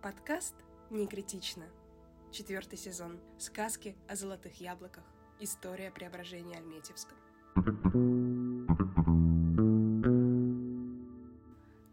[0.00, 0.54] Подкаст
[0.90, 1.64] «Не критично».
[2.30, 3.18] Четвертый сезон.
[3.36, 5.02] Сказки о золотых яблоках.
[5.40, 7.14] История преображения Альметьевска.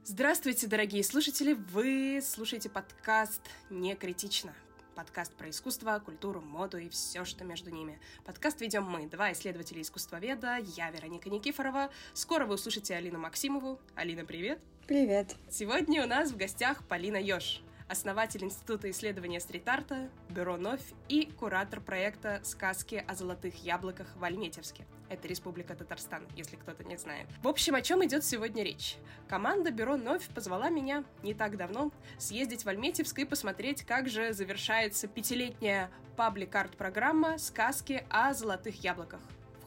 [0.03, 1.53] Здравствуйте, дорогие слушатели!
[1.53, 3.41] Вы слушаете подкаст
[3.71, 4.53] «Не критично».
[4.93, 7.99] Подкаст про искусство, культуру, моду и все, что между ними.
[8.23, 11.89] Подкаст ведем мы, два исследователя искусствоведа, я Вероника Никифорова.
[12.13, 13.79] Скоро вы услышите Алину Максимову.
[13.95, 14.59] Алина, привет!
[14.87, 15.35] Привет!
[15.49, 21.79] Сегодня у нас в гостях Полина Ёж, основатель Института исследования стрит-арта, бюро «Новь» и куратор
[21.79, 24.85] проекта «Сказки о золотых яблоках» в Альметьевске.
[25.07, 27.27] Это Республика Татарстан, если кто-то не знает.
[27.43, 28.97] В общем, о чем идет сегодня речь?
[29.29, 34.33] Команда бюро «Новь» позвала меня не так давно съездить в Альметьевск и посмотреть, как же
[34.33, 39.21] завершается пятилетняя паблик-арт-программа «Сказки о золотых яблоках»,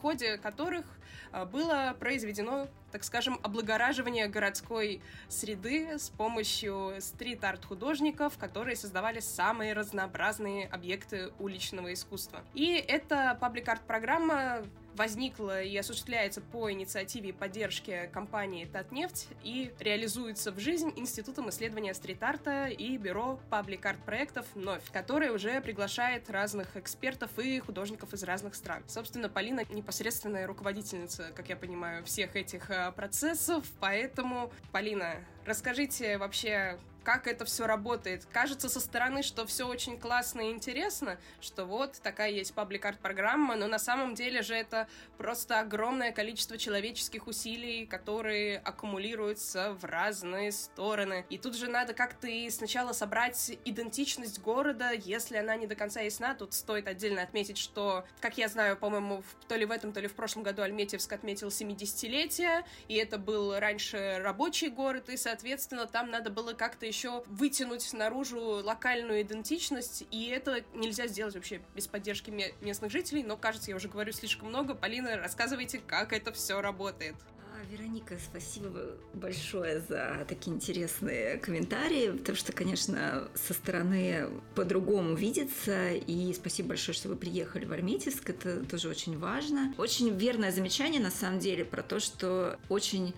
[0.05, 0.85] ходе которых
[1.31, 10.67] э, было произведено так скажем, облагораживание городской среды с помощью стрит-арт-художников, которые создавали самые разнообразные
[10.67, 12.41] объекты уличного искусства.
[12.53, 14.63] И эта паблик-арт-программа
[14.95, 21.93] возникла и осуществляется по инициативе и поддержке компании «Татнефть» и реализуется в жизнь Институтом исследования
[21.93, 28.83] стрит-арта и бюро паблик-арт-проектов «Новь», которое уже приглашает разных экспертов и художников из разных стран.
[28.87, 35.15] Собственно, Полина непосредственная руководительница, как я понимаю, всех этих э, процессов, поэтому, Полина,
[35.45, 38.25] расскажите вообще, как это все работает.
[38.33, 43.55] Кажется со стороны, что все очень классно и интересно, что вот такая есть паблик-арт программа,
[43.55, 50.51] но на самом деле же это просто огромное количество человеческих усилий, которые аккумулируются в разные
[50.51, 51.25] стороны.
[51.29, 56.01] И тут же надо как-то и сначала собрать идентичность города, если она не до конца
[56.01, 56.33] ясна.
[56.33, 60.07] Тут стоит отдельно отметить, что, как я знаю, по-моему, то ли в этом, то ли
[60.07, 66.09] в прошлом году Альметьевск отметил 70-летие, и это был раньше рабочий город, и, соответственно, там
[66.09, 66.94] надо было как-то еще
[67.27, 72.31] вытянуть наружу локальную идентичность, и это нельзя сделать вообще без поддержки
[72.61, 74.75] местных жителей, но, кажется, я уже говорю слишком много.
[74.75, 77.15] Полина, рассказывайте, как это все работает.
[77.53, 78.69] А, Вероника, спасибо
[79.13, 86.93] большое за такие интересные комментарии, потому что, конечно, со стороны по-другому видится, и спасибо большое,
[86.93, 89.73] что вы приехали в Арметьевск, это тоже очень важно.
[89.77, 93.13] Очень верное замечание, на самом деле, про то, что очень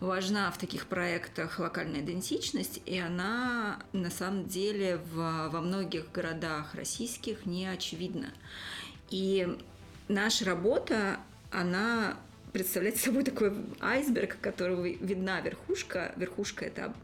[0.00, 6.74] важна в таких проектах локальная идентичность, и она на самом деле в, во многих городах
[6.74, 8.28] российских не очевидна.
[9.10, 9.56] И
[10.08, 11.18] наша работа,
[11.50, 12.16] она
[12.56, 16.14] представлять собой такой айсберг, которого видна верхушка.
[16.16, 16.94] Верхушка– это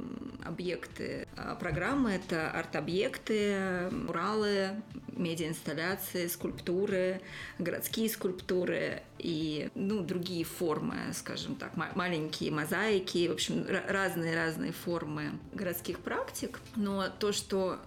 [0.42, 4.70] объекты а программы, это арт-объекты, муралы,
[5.08, 7.20] медиаинсталляции, скульптуры,
[7.58, 15.98] городские скульптуры и ну, другие формы, скажем так, маленькие мозаики, в общем, разные-разные формы городских
[15.98, 16.60] практик.
[16.76, 17.78] Но то, что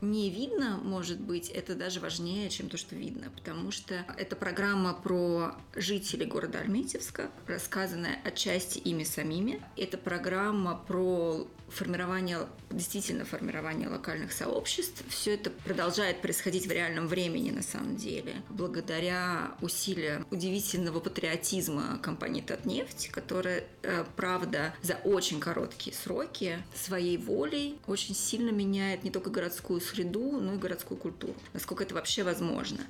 [0.00, 4.94] не видно, может быть, это даже важнее, чем то, что видно, потому что это программа
[4.94, 9.62] про жителей города Альметьевска, рассказанная отчасти ими самими.
[9.76, 15.02] Это программа про формирование, действительно формирование локальных сообществ.
[15.08, 22.40] Все это продолжает происходить в реальном времени на самом деле, благодаря усилиям удивительного патриотизма компании
[22.40, 29.30] «Татнефть», которая, э, правда, за очень короткие сроки своей волей очень сильно меняет не только
[29.30, 31.34] городскую среду, но и городскую культуру.
[31.52, 32.80] Насколько это вообще возможно.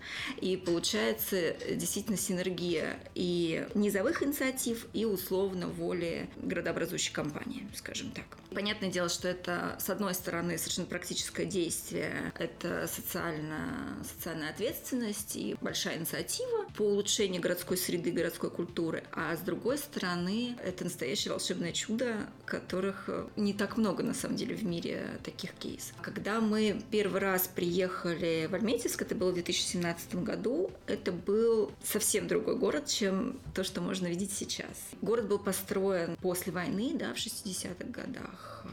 [0.41, 8.25] И получается действительно синергия и низовых инициатив, и условно воли городообразующей компании, скажем так.
[8.55, 15.37] Понятно, Понятное дело, что это, с одной стороны, совершенно практическое действие, это социально, социальная ответственность
[15.37, 21.33] и большая инициатива по улучшению городской среды, городской культуры, а с другой стороны, это настоящее
[21.33, 25.95] волшебное чудо, которых не так много, на самом деле, в мире таких кейсов.
[26.01, 32.27] Когда мы первый раз приехали в Альметьевск, это было в 2017 году, это был совсем
[32.27, 34.91] другой город, чем то, что можно видеть сейчас.
[35.03, 38.65] Город был построен после войны, да, в 60-х годах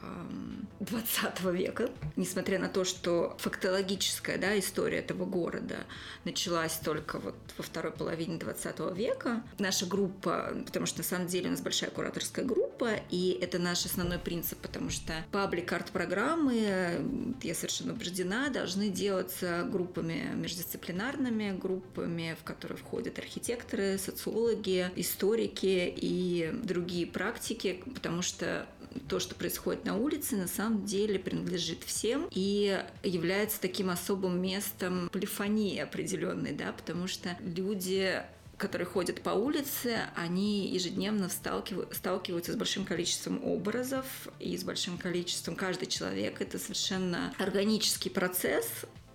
[0.79, 1.89] 20 века.
[2.15, 5.77] Несмотря на то, что фактологическая да, история этого города
[6.23, 11.47] началась только вот во второй половине 20 века, наша группа, потому что на самом деле
[11.47, 17.93] у нас большая кураторская группа, и это наш основной принцип, потому что паблик-арт-программы, я совершенно
[17.93, 27.83] убеждена, должны делаться группами междисциплинарными, группами, в которые входят архитекторы, социологи, историки и другие практики,
[27.93, 28.67] потому что
[29.07, 35.09] то, что происходит на улице, на самом деле принадлежит всем и является таким особым местом
[35.09, 38.23] полифонии определенной, да, потому что люди
[38.57, 44.05] которые ходят по улице, они ежедневно сталкиваются с большим количеством образов
[44.39, 46.41] и с большим количеством каждый человек.
[46.41, 48.67] Это совершенно органический процесс,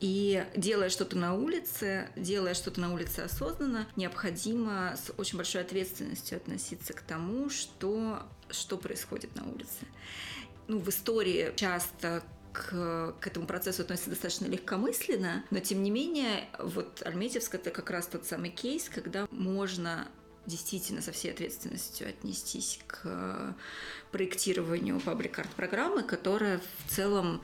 [0.02, 6.38] и делая что-то на улице, делая что-то на улице осознанно, необходимо с очень большой ответственностью
[6.38, 9.86] относиться к тому, что, что происходит на улице.
[10.66, 16.48] Ну, в истории часто к, к этому процессу относится достаточно легкомысленно, но тем не менее,
[16.58, 20.08] вот Альметьевск это как раз тот самый кейс, когда можно
[20.46, 23.54] действительно со всей ответственностью отнестись к
[24.10, 27.40] проектированию паблик-арт программы, которая в целом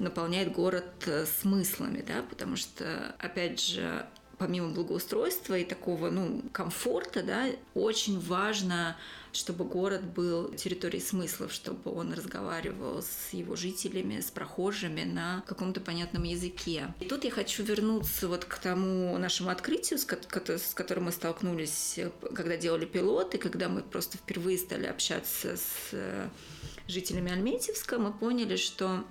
[0.00, 4.06] наполняет город э, смыслами, да, потому что, опять же,
[4.38, 8.96] помимо благоустройства и такого, ну, комфорта, да, очень важно
[9.32, 15.80] чтобы город был территорией смыслов, чтобы он разговаривал с его жителями, с прохожими на каком-то
[15.80, 16.92] понятном языке.
[17.00, 22.00] И тут я хочу вернуться вот к тому нашему открытию, с которым мы столкнулись,
[22.34, 26.28] когда делали пилоты, когда мы просто впервые стали общаться с э,
[26.88, 29.04] жителями Альметьевска, мы поняли, что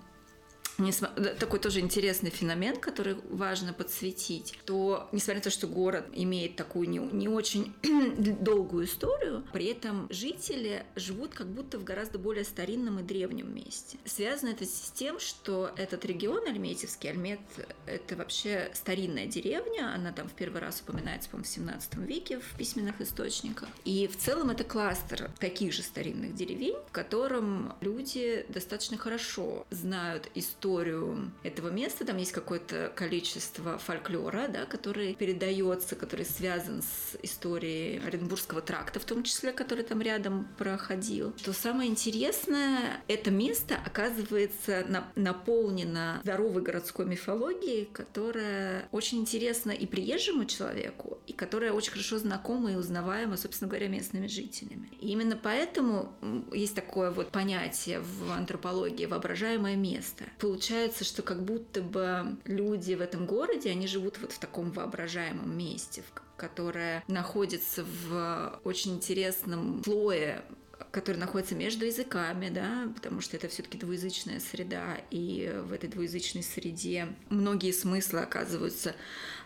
[1.39, 6.89] такой тоже интересный феномен, который важно подсветить, то, несмотря на то, что город имеет такую
[6.89, 7.73] не, не очень
[8.39, 13.97] долгую историю, при этом жители живут как будто в гораздо более старинном и древнем месте.
[14.05, 17.39] Связано это с тем, что этот регион Альметьевский, Альмет–
[17.85, 22.57] это вообще старинная деревня, она там в первый раз упоминается, по-моему, в 17 веке в
[22.57, 23.67] письменных источниках.
[23.85, 30.29] И в целом это кластер таких же старинных деревень, в котором люди достаточно хорошо знают
[30.35, 32.05] историю историю этого места.
[32.05, 39.05] Там есть какое-то количество фольклора, да, который передается, который связан с историей Оренбургского тракта, в
[39.05, 41.31] том числе, который там рядом проходил.
[41.43, 44.85] То самое интересное, это место оказывается
[45.15, 52.71] наполнено здоровой городской мифологией, которая очень интересна и приезжему человеку, и которая очень хорошо знакома
[52.71, 54.91] и узнаваема, собственно говоря, местными жителями.
[54.99, 56.13] И именно поэтому
[56.53, 63.01] есть такое вот понятие в антропологии «воображаемое место» получается, что как будто бы люди в
[63.01, 66.03] этом городе, они живут вот в таком воображаемом месте,
[66.37, 70.43] которое находится в очень интересном слое
[70.91, 76.41] который находится между языками, да, потому что это все-таки двуязычная среда, и в этой двуязычной
[76.41, 78.95] среде многие смыслы оказываются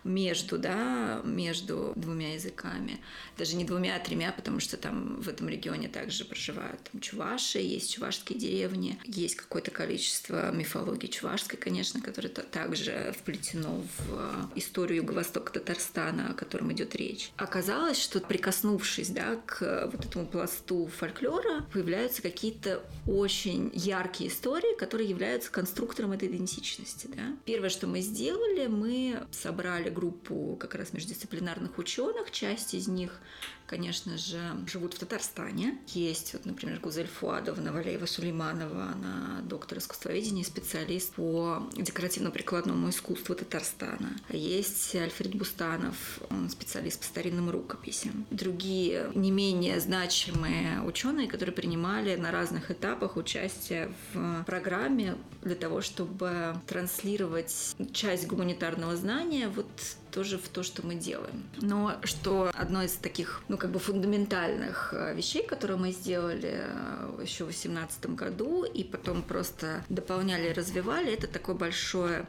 [0.04, 3.00] между, да, между двумя языками.
[3.38, 7.60] Даже не двумя, а тремя, потому что там в этом регионе также проживают там, чуваши,
[7.60, 15.54] есть чувашские деревни, есть какое-то количество мифологии чувашской, конечно, которое также вплетено в историю Юго-Востока
[15.54, 17.32] Татарстана, о котором идет речь.
[17.38, 25.10] Оказалось, что прикоснувшись да, к вот этому пласту фольклора, появляются какие-то очень яркие истории, которые
[25.10, 27.08] являются конструктором этой идентичности.
[27.08, 27.36] Да?
[27.46, 32.32] Первое, что мы сделали, мы собрали группу как раз междисциплинарных ученых.
[32.32, 33.22] Часть из них
[33.68, 35.78] конечно же, живут в Татарстане.
[35.88, 44.18] Есть, вот, например, Гузель Фуадовна Валеева Сулейманова, она доктор искусствоведения, специалист по декоративно-прикладному искусству Татарстана.
[44.30, 48.26] Есть Альфред Бустанов, он специалист по старинным рукописям.
[48.30, 55.82] Другие не менее значимые ученые, которые принимали на разных этапах участие в программе для того,
[55.82, 59.68] чтобы транслировать часть гуманитарного знания вот
[60.14, 61.44] тоже в то, что мы делаем.
[61.62, 67.20] Но что одно из таких, ну, как бы фундаментальных э, вещей, которые мы сделали э,
[67.24, 72.26] еще в 2018 году и потом просто дополняли и развивали, это такое большое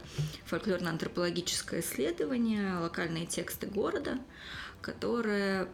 [0.49, 4.17] фольклорно-антропологическое исследование, локальные тексты города,
[4.81, 5.67] которое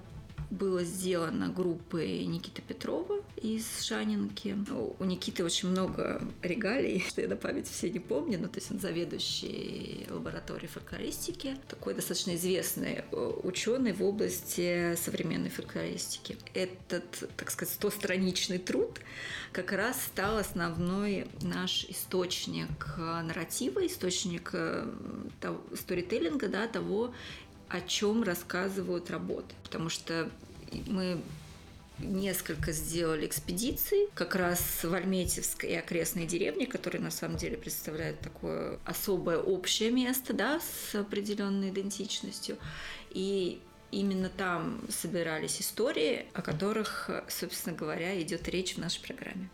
[0.50, 4.56] было сделано группой Никиты Петрова из Шанинки.
[5.00, 8.72] У Никиты очень много регалий, что я на память все не помню, но то есть
[8.72, 16.38] он заведующий лабораторией фольклористики, такой достаточно известный э, ученый в области современной фольклористики.
[16.54, 19.00] Этот, так сказать, стостраничный труд
[19.52, 24.90] как раз стал основной наш источник нарратива, источник э,
[25.76, 27.14] сторителлинга, да, того,
[27.72, 29.56] о чем рассказывают работы.
[29.64, 30.30] Потому что
[30.88, 31.22] мы
[32.00, 38.20] несколько сделали экспедиций, как раз в Альметьевск и окрестные деревни, которые на самом деле представляют
[38.20, 42.58] такое особое общее место, да, с определенной идентичностью.
[43.12, 43.62] И
[43.92, 49.50] именно там собирались истории, о которых, собственно говоря, идет речь в нашей программе.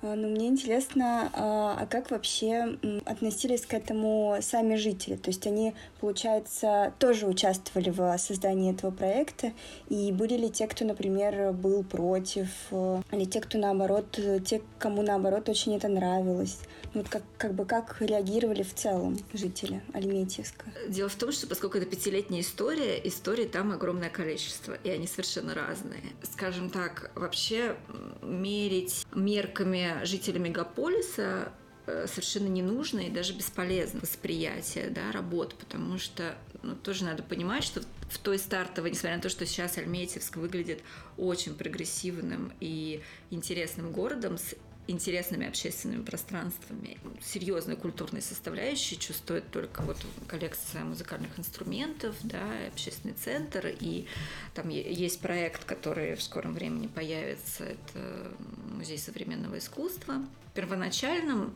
[0.00, 5.16] А, ну, мне интересно, а, а как вообще относились к этому сами жители?
[5.16, 9.52] То есть они, получается, тоже участвовали в создании этого проекта,
[9.88, 15.02] и были ли те, кто, например, был против, э, или те, кто наоборот, те, кому
[15.02, 16.58] наоборот очень это нравилось?
[16.94, 20.66] Вот как, как бы как реагировали в целом жители Альметьевска?
[20.88, 25.54] Дело в том, что поскольку это пятилетняя история, историй там огромное количество, и они совершенно
[25.54, 26.02] разные.
[26.22, 27.76] Скажем так, вообще
[28.22, 31.52] мерить мерками жителей мегаполиса
[31.86, 37.22] э, совершенно не нужно и даже бесполезно восприятие да, работ, потому что ну, тоже надо
[37.22, 40.82] понимать, что в той стартовой, несмотря на то, что сейчас Альметьевск выглядит
[41.16, 44.54] очень прогрессивным и интересным городом с
[44.88, 46.98] интересными общественными пространствами.
[47.22, 52.42] Серьезной культурной составляющей чувствует только вот коллекция музыкальных инструментов, да,
[52.72, 54.06] общественный центр, и
[54.54, 58.32] там есть проект, который в скором времени появится, это
[58.72, 60.14] музей современного искусства.
[60.50, 61.54] В первоначальном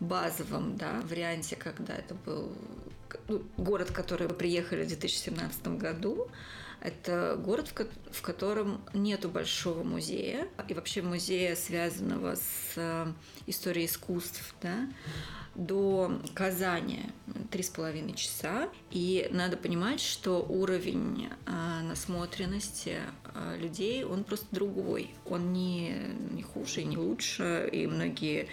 [0.00, 2.52] базовом да, варианте, когда это был
[3.28, 6.28] ну, город, который приехали в 2017 году,
[6.82, 7.72] это город,
[8.10, 13.06] в котором нету большого музея и вообще музея, связанного с э,
[13.46, 14.88] историей искусств, да,
[15.54, 17.06] до Казани
[17.50, 18.68] три с половиной часа.
[18.90, 25.14] И надо понимать, что уровень а, насмотренности а, людей, он просто другой.
[25.26, 25.94] Он не,
[26.30, 27.68] не хуже не лучше.
[27.70, 28.48] И многие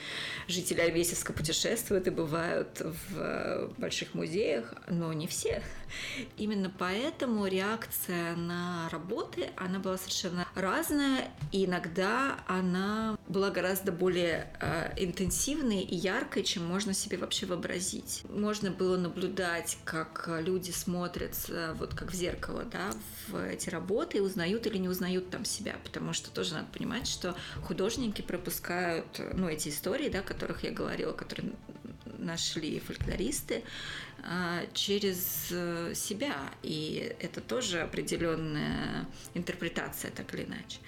[0.48, 5.64] жители Альвесевска путешествуют и бывают в больших музеях, но не все.
[6.38, 11.30] Именно поэтому реакция на работы, она была совершенно разная.
[11.52, 18.24] И иногда она была гораздо более а, интенсивной и яркой, чем можно себе вообще вообразить.
[18.30, 21.36] Можно было наблюдать, как люди смотрят
[21.76, 22.92] вот как в зеркало, да,
[23.28, 27.08] в эти работы и узнают или не узнают там себя, потому что тоже надо понимать,
[27.08, 31.54] что художники пропускают, ну, эти истории, да, о которых я говорила, которые
[32.20, 33.64] нашли фольклористы,
[34.24, 36.36] а, через э, себя.
[36.64, 40.80] И это тоже определенная интерпретация, так или иначе.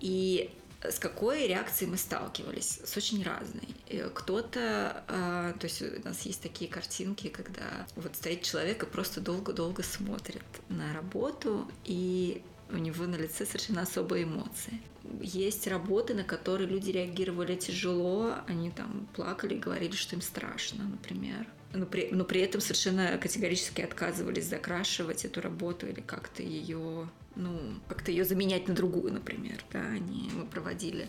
[0.00, 0.50] И
[0.82, 2.80] с какой реакцией мы сталкивались?
[2.84, 3.68] С очень разной.
[4.14, 9.20] Кто-то, а, то есть у нас есть такие картинки, когда вот стоит человек и просто
[9.20, 12.42] долго-долго смотрит на работу, и
[12.72, 14.80] у него на лице совершенно особые эмоции.
[15.20, 21.46] Есть работы, на которые люди реагировали тяжело, они там плакали говорили, что им страшно, например.
[21.74, 27.58] Но при, но при этом совершенно категорически отказывались закрашивать эту работу или как-то ее ну,
[27.88, 29.64] как-то ее заменять на другую, например.
[29.72, 31.08] Да, они, мы проводили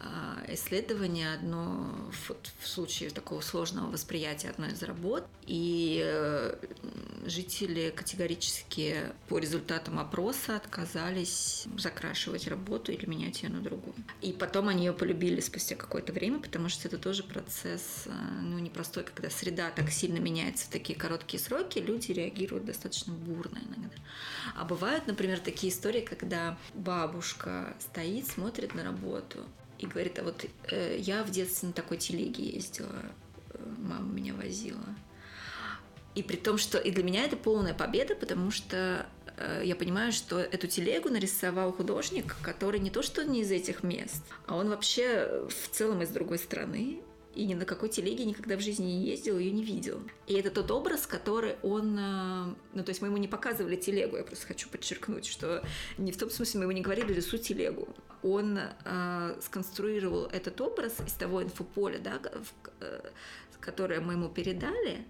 [0.00, 6.54] а, исследование одно в, в случае такого сложного восприятия одной из работ, и э,
[7.26, 8.96] жители категорически
[9.28, 13.94] по результатам опроса отказались закрашивать работу или менять ее на другую.
[14.20, 18.10] И потом они ее полюбили спустя какое-то время, потому что это тоже процесс э,
[18.42, 23.58] ну, непростой, когда среда так сильно меняется в такие короткие сроки, люди реагируют достаточно бурно
[23.58, 23.96] иногда.
[24.54, 29.44] А бывают, например, такие истории, когда бабушка стоит, смотрит на работу,
[29.78, 32.96] и говорит, а вот э, я в детстве на такой телеге ездила,
[33.52, 34.84] э, мама меня возила.
[36.14, 40.10] И при том, что и для меня это полная победа, потому что э, я понимаю,
[40.10, 44.68] что эту телегу нарисовал художник, который не то что не из этих мест, а он
[44.68, 47.00] вообще в целом из другой страны,
[47.38, 50.00] и ни на какой телеге никогда в жизни не ездил, ее не видел.
[50.26, 51.96] И это тот образ, который он...
[51.98, 55.62] Э, ну, то есть мы ему не показывали телегу, я просто хочу подчеркнуть, что
[55.96, 57.88] не в том смысле мы ему не говорили рисуй телегу
[58.22, 63.10] он э, сконструировал этот образ из того инфополя, да, в, э,
[63.60, 65.06] которое мы ему передали,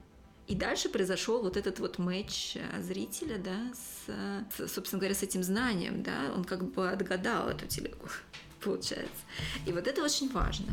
[0.46, 5.22] и дальше произошел вот этот вот матч э, зрителя, да, с, с, собственно говоря, с
[5.22, 8.08] этим знанием, да, он как бы отгадал эту телегу,
[8.60, 9.22] получается.
[9.66, 10.72] И вот это очень важно.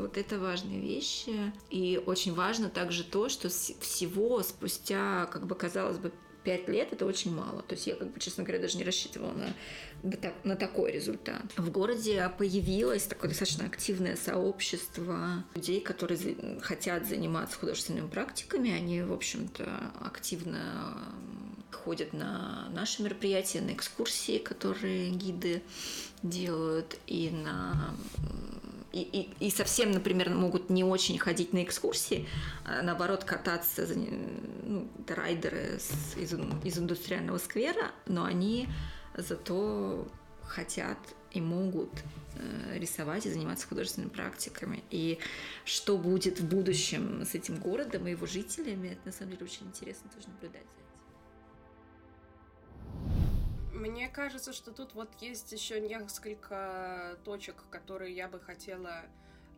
[0.00, 1.52] Вот это важные вещи.
[1.70, 6.12] И очень важно также то, что всего спустя, как бы казалось бы,
[6.44, 7.62] пять лет это очень мало.
[7.62, 9.54] То есть я, как бы, честно говоря, даже не рассчитывала на
[10.44, 11.42] на такой результат.
[11.56, 18.70] В городе появилось такое достаточно активное сообщество людей, которые хотят заниматься художественными практиками.
[18.70, 20.98] Они, в общем-то, активно
[21.72, 25.62] ходят на наши мероприятия, на экскурсии, которые гиды
[26.22, 27.94] делают, и на
[28.94, 29.02] и,
[29.40, 32.28] и, и совсем, например, могут не очень ходить на экскурсии,
[32.64, 33.86] а наоборот кататься,
[34.64, 36.32] ну, райдеры с, из,
[36.64, 38.68] из индустриального сквера, но они
[39.16, 40.06] зато
[40.44, 40.98] хотят
[41.32, 41.90] и могут
[42.36, 44.84] э, рисовать и заниматься художественными практиками.
[44.90, 45.18] И
[45.64, 49.66] что будет в будущем с этим городом и его жителями, это на самом деле очень
[49.66, 50.66] интересно тоже наблюдать.
[53.74, 59.02] Мне кажется, что тут вот есть еще несколько точек, которые я бы хотела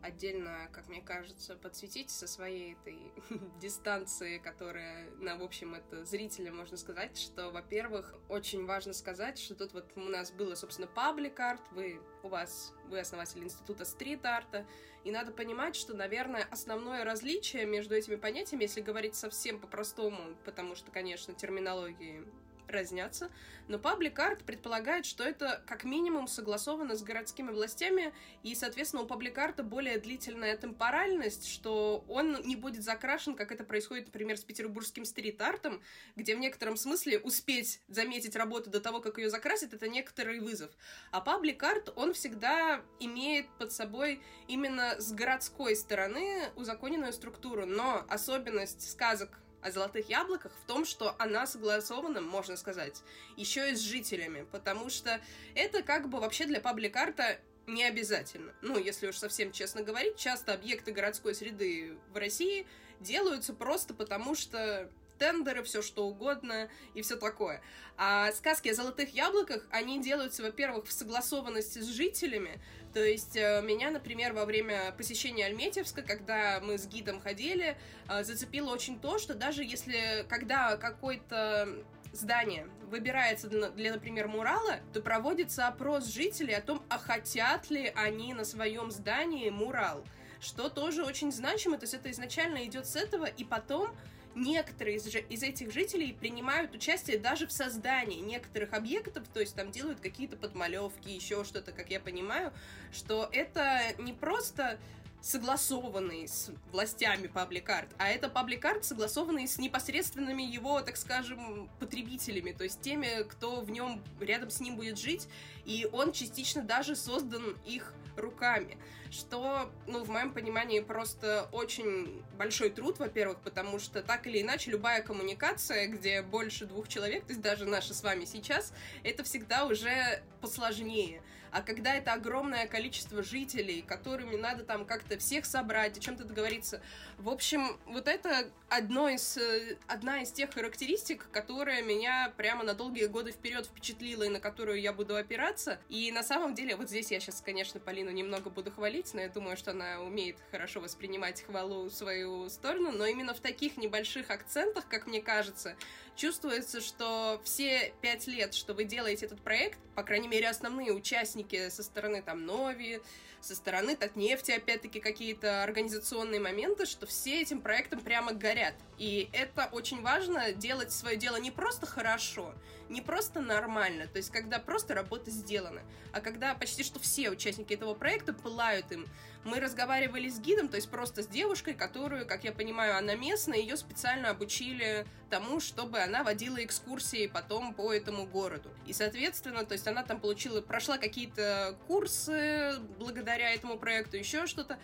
[0.01, 2.97] отдельно, как мне кажется, подсветить со своей этой
[3.61, 9.53] дистанции, которая, на, в общем, это зрителям можно сказать, что, во-первых, очень важно сказать, что
[9.53, 14.65] тут вот у нас было, собственно, паблик-арт, вы, у вас, вы основатель института стрит-арта,
[15.03, 20.75] и надо понимать, что, наверное, основное различие между этими понятиями, если говорить совсем по-простому, потому
[20.75, 22.25] что, конечно, терминологии
[22.67, 23.29] разнятся,
[23.67, 29.63] но паблик-арт предполагает, что это как минимум согласовано с городскими властями, и, соответственно, у паблик-арта
[29.63, 35.81] более длительная темпоральность, что он не будет закрашен, как это происходит, например, с петербургским стрит-артом,
[36.15, 40.71] где в некотором смысле успеть заметить работу до того, как ее закрасить, это некоторый вызов.
[41.11, 48.89] А паблик-арт, он всегда имеет под собой именно с городской стороны узаконенную структуру, но особенность
[48.89, 53.01] сказок о золотых яблоках в том, что она согласована, можно сказать,
[53.35, 55.21] еще и с жителями, потому что
[55.55, 58.53] это как бы вообще для паблик-арта не обязательно.
[58.61, 62.65] Ну, если уж совсем честно говорить, часто объекты городской среды в России
[62.99, 67.61] делаются просто потому, что тендеры, все что угодно и все такое.
[67.97, 72.61] А сказки о золотых яблоках, они делаются, во-первых, в согласованности с жителями.
[72.97, 77.77] То есть э, меня, например, во время посещения Альметьевска, когда мы с гидом ходили,
[78.09, 81.69] э, зацепило очень то, что даже если, когда какой-то
[82.11, 87.93] здание выбирается для, для, например, мурала, то проводится опрос жителей о том, а хотят ли
[87.93, 90.03] они на своем здании мурал.
[90.39, 93.95] Что тоже очень значимо, то есть это изначально идет с этого, и потом
[94.37, 99.71] некоторые из, из этих жителей принимают участие даже в создании некоторых объектов, то есть там
[99.71, 102.53] делают какие-то подмалевки, еще что-то, как я понимаю,
[102.91, 104.79] что это не просто
[105.21, 112.63] согласованный с властями паблик-арт, а это паблик-арт, согласованный с непосредственными его, так скажем, потребителями, то
[112.63, 115.27] есть теми, кто в нем рядом с ним будет жить,
[115.65, 118.77] и он частично даже создан их руками,
[119.11, 124.71] что, ну, в моем понимании, просто очень большой труд, во-первых, потому что так или иначе
[124.71, 128.73] любая коммуникация, где больше двух человек, то есть даже наша с вами сейчас,
[129.03, 131.21] это всегда уже посложнее.
[131.51, 136.81] А когда это огромное количество жителей, которыми надо там как-то всех собрать, о чем-то договориться,
[137.17, 142.73] в общем, вот это одно из, э, одна из тех характеристик, которая меня прямо на
[142.73, 145.79] долгие годы вперед впечатлила и на которую я буду опираться.
[145.89, 149.29] И на самом деле, вот здесь я сейчас, конечно, Полину немного буду хвалить, но я
[149.29, 154.29] думаю, что она умеет хорошо воспринимать хвалу в свою сторону, но именно в таких небольших
[154.29, 155.75] акцентах, как мне кажется,
[156.17, 161.69] чувствуется, что все пять лет, что вы делаете этот проект, по крайней мере, основные участники
[161.69, 163.01] со стороны там Нови,
[163.39, 168.73] со стороны Татнефти, опять-таки, какие-то организационные моменты, что все этим проектом прямо горят.
[168.97, 172.53] И это очень важно, делать свое дело не просто хорошо,
[172.89, 177.73] не просто нормально, то есть когда просто работа сделана, а когда почти что все участники
[177.73, 179.05] этого проекта пылают им.
[179.43, 183.59] Мы разговаривали с гидом, то есть просто с девушкой, которую, как я понимаю, она местная,
[183.59, 188.69] ее специально обучили тому, чтобы она водила экскурсии потом по этому городу.
[188.85, 194.77] И, соответственно, то есть она там получила, прошла какие-то курсы благодаря этому проекту, еще что-то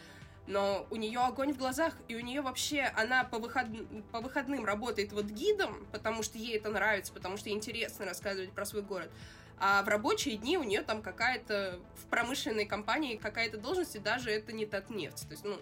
[0.45, 3.67] но у нее огонь в глазах, и у нее вообще, она по, выход...
[4.12, 8.65] по выходным работает вот гидом, потому что ей это нравится, потому что интересно рассказывать про
[8.65, 9.10] свой город.
[9.58, 14.29] А в рабочие дни у нее там какая-то в промышленной компании какая-то должность, и даже
[14.32, 15.27] это не Татнефть.
[15.27, 15.58] То есть, ну,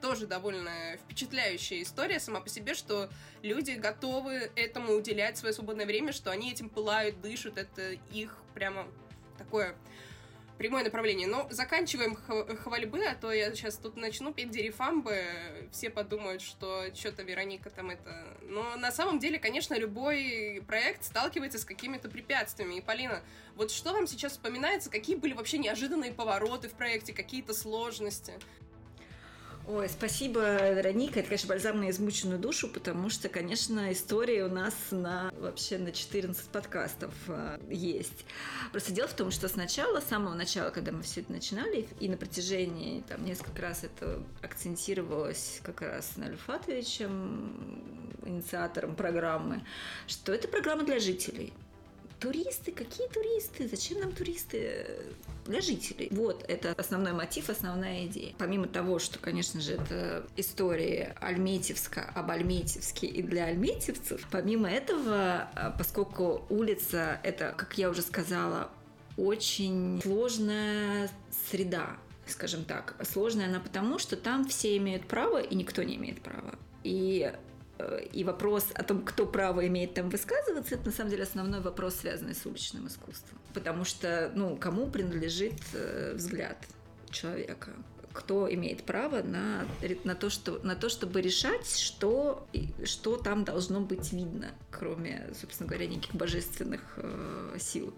[0.00, 3.10] тоже довольно впечатляющая история сама по себе, что
[3.42, 8.86] люди готовы этому уделять свое свободное время, что они этим пылают, дышат, это их прямо
[9.38, 9.76] такое
[10.62, 11.26] прямое направление.
[11.26, 17.24] Но заканчиваем хвальбы, а то я сейчас тут начну петь дерифамбы, все подумают, что что-то
[17.24, 18.38] Вероника там это...
[18.42, 22.76] Но на самом деле, конечно, любой проект сталкивается с какими-то препятствиями.
[22.76, 23.24] И, Полина,
[23.56, 28.34] вот что вам сейчас вспоминается, какие были вообще неожиданные повороты в проекте, какие-то сложности?
[29.68, 31.20] Ой, спасибо, Вероника.
[31.20, 35.92] Это, конечно, бальзам на измученную душу, потому что, конечно, история у нас на вообще на
[35.92, 38.24] 14 подкастов э, есть.
[38.72, 42.08] Просто дело в том, что сначала, с самого начала, когда мы все это начинали, и
[42.08, 49.62] на протяжении там несколько раз это акцентировалось как раз на Альфатовичем, инициатором программы,
[50.08, 51.52] что это программа для жителей
[52.22, 53.68] туристы, какие туристы?
[53.68, 54.86] Зачем нам туристы?
[55.44, 56.06] Для жителей.
[56.12, 58.32] Вот, это основной мотив, основная идея.
[58.38, 65.50] Помимо того, что, конечно же, это история Альметьевска об Альметьевске и для альметьевцев, помимо этого,
[65.56, 68.70] а, поскольку улица, это, как я уже сказала,
[69.16, 71.10] очень сложная
[71.50, 72.94] среда, скажем так.
[73.02, 76.54] Сложная она потому, что там все имеют право, и никто не имеет права.
[76.84, 77.36] И Э,
[78.12, 81.96] и вопрос о том, кто право имеет там высказываться, это на самом деле основной вопрос,
[81.96, 83.38] связанный с уличным искусством.
[83.54, 86.56] Потому что, ну, кому принадлежит э, взгляд
[87.10, 87.70] человека,
[88.12, 89.66] кто имеет право на,
[90.04, 92.46] на, то, что, на то, чтобы решать, что,
[92.84, 97.94] что там должно быть видно, кроме, собственно говоря, никаких божественных э, сил.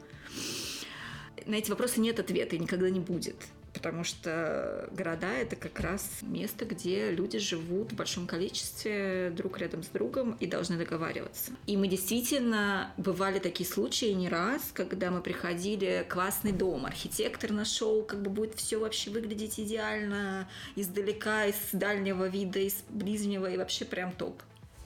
[1.47, 3.37] На эти вопросы нет ответа и никогда не будет
[3.75, 9.83] потому что города— это как раз место, где люди живут в большом количестве друг рядом
[9.83, 11.53] с другом и должны договариваться.
[11.67, 18.03] И мы действительно бывали такие случаи не раз, когда мы приходили классный дом, архитектор нашел,
[18.03, 23.85] как бы будет все вообще выглядеть идеально издалека, из дальнего вида, из ближнего и вообще
[23.85, 24.41] прям топ.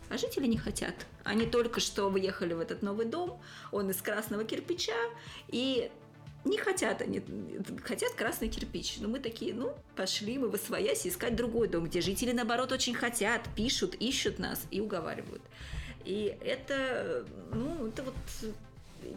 [0.09, 0.95] А жители не хотят.
[1.23, 3.39] Они только что выехали в этот новый дом,
[3.71, 4.97] он из красного кирпича,
[5.49, 5.91] и
[6.49, 7.23] не хотят они,
[7.85, 8.99] хотят красный кирпич.
[9.01, 12.95] Но мы такие, ну, пошли мы в освоясь искать другой дом, где жители, наоборот, очень
[12.95, 15.43] хотят, пишут, ищут нас и уговаривают.
[16.05, 18.15] И это, ну, это вот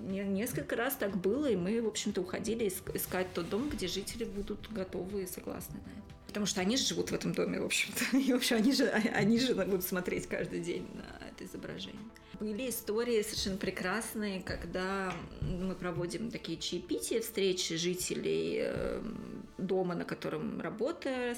[0.09, 4.71] несколько раз так было, и мы, в общем-то, уходили искать тот дом, где жители будут
[4.71, 6.15] готовы и согласны на это.
[6.27, 8.17] Потому что они же живут в этом доме, в общем-то.
[8.17, 11.99] И, в общем, они же, они же будут смотреть каждый день на это изображение.
[12.41, 20.59] Были истории совершенно прекрасные, когда мы проводим такие чаепития, встречи жителей эм, дома, на котором
[20.59, 21.35] работа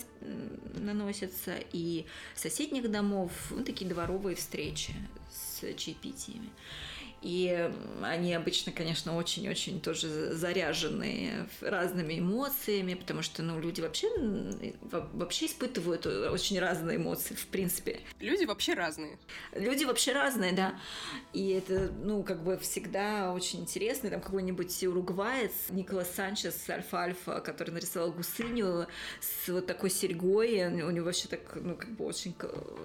[0.79, 4.93] наносится, и соседних домов, ну, такие дворовые встречи
[5.29, 6.49] с чаепитиями.
[7.23, 14.09] И они обычно, конечно, очень-очень тоже заряжены разными эмоциями, потому что, ну, люди вообще,
[14.91, 18.01] вообще испытывают очень разные эмоции, в принципе.
[18.19, 19.17] Люди вообще разные.
[19.53, 20.77] Люди вообще разные, да.
[21.31, 24.09] И это, ну, как бы всегда очень интересно.
[24.09, 28.87] Там какой-нибудь уругваец Николас Санчес Альфа-Альфа, который нарисовал гусыню
[29.21, 30.65] с вот такой серьгой.
[30.83, 32.35] У него вообще так, ну, как бы очень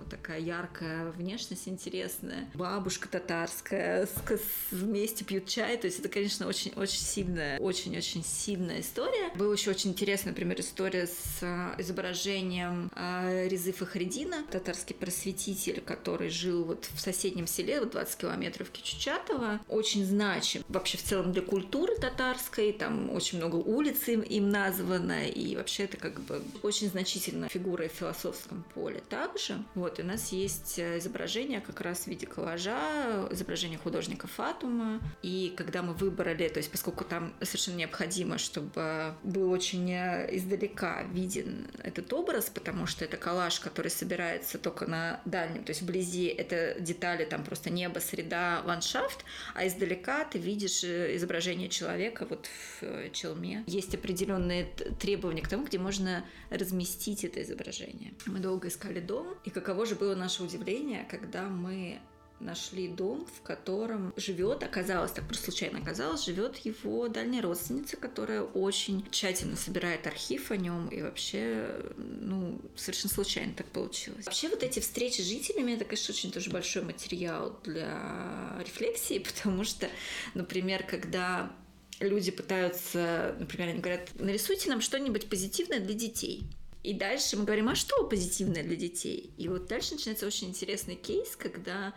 [0.09, 2.48] такая яркая внешность интересная.
[2.55, 4.28] Бабушка татарская с
[4.71, 5.77] вместе пьют чай.
[5.77, 9.31] То есть это, конечно, очень-очень сильная, очень-очень сильная история.
[9.35, 16.29] Была еще очень интересная, например, история с а, изображением э, Резы Фахридина, татарский просветитель, который
[16.29, 19.61] жил вот в соседнем селе, вот 20 километров Кичучатова.
[19.69, 22.73] Очень значим вообще в целом для культуры татарской.
[22.73, 25.29] Там очень много улиц им, им названо.
[25.29, 29.62] И вообще это как бы очень значительная фигура в философском поле также.
[29.75, 35.00] Вот, у нас есть э, изображение как раз в виде коллажа, изображение художника художника Фатума.
[35.22, 41.02] И когда мы выбрали, то есть поскольку там совершенно необходимо, чтобы был очень э, издалека
[41.12, 46.26] виден этот образ, потому что это коллаж, который собирается только на дальнем, то есть вблизи
[46.26, 52.46] это детали, там просто небо, среда, ландшафт, а издалека ты видишь э, изображение человека вот
[52.46, 53.64] в э, челме.
[53.66, 54.64] Есть определенные
[55.00, 58.12] требования к тому, где можно разместить это изображение.
[58.26, 62.00] Мы долго искали дом, и каково же было наше удивление, когда мы
[62.40, 68.42] нашли дом, в котором живет, оказалось, так просто случайно оказалось, живет его дальняя родственница, которая
[68.42, 74.27] очень тщательно собирает архив о нем и вообще, ну, совершенно случайно так получилось.
[74.27, 79.64] Вообще вот эти встречи с жителями, это, конечно, очень тоже большой материал для рефлексии, потому
[79.64, 79.88] что,
[80.35, 81.53] например, когда
[82.01, 86.44] люди пытаются, например, они говорят, нарисуйте нам что-нибудь позитивное для детей.
[86.85, 89.33] И дальше мы говорим, а что позитивное для детей?
[89.37, 91.92] И вот дальше начинается очень интересный кейс, когда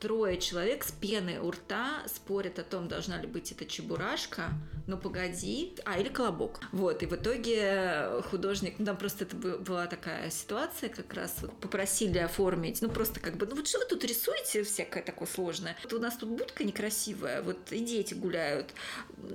[0.00, 4.50] трое человек с пеной у рта спорят о том, должна ли быть эта чебурашка,
[4.86, 6.60] ну погоди, а или колобок.
[6.72, 11.52] Вот, и в итоге художник, ну там просто это была такая ситуация, как раз вот
[11.60, 15.76] попросили оформить, ну просто как бы, ну вот что вы тут рисуете всякое такое сложное?
[15.82, 18.72] Вот у нас тут будка некрасивая, вот и дети гуляют,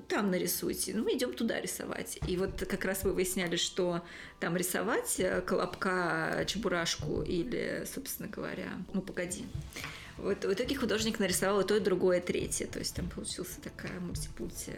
[0.08, 2.18] там нарисуйте, ну мы идем туда рисовать.
[2.28, 4.04] И вот как раз вы выясняли, что
[4.40, 9.46] там рисовать колобка, чебурашку или, собственно говоря, ну погоди.
[10.22, 12.68] Вот в итоге художник нарисовал и то, и другое, и третье.
[12.68, 14.78] То есть там получился такая мультипульти.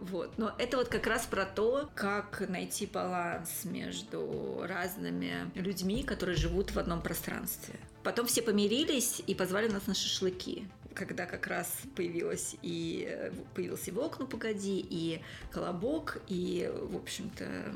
[0.00, 0.36] Вот.
[0.36, 6.72] Но это вот как раз про то, как найти баланс между разными людьми, которые живут
[6.72, 7.74] в одном пространстве.
[8.02, 13.92] Потом все помирились и позвали нас на шашлыки когда как раз появилась и появился и
[13.92, 17.74] «Волк, ну погоди», и «Колобок», и, в общем-то,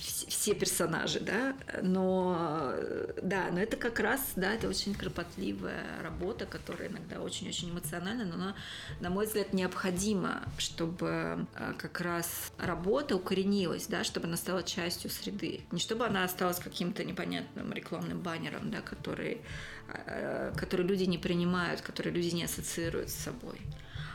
[0.00, 2.74] все персонажи, да, но
[3.22, 8.34] да, но это как раз, да, это очень кропотливая работа, которая иногда очень-очень эмоциональна, но
[8.34, 8.54] она,
[9.00, 15.10] на мой взгляд, необходима, чтобы э, как раз работа укоренилась, да, чтобы она стала частью
[15.10, 19.42] среды, не чтобы она осталась каким-то непонятным рекламным баннером, да, который,
[20.06, 23.60] э, который люди не принимают, который люди не ассоциируют с собой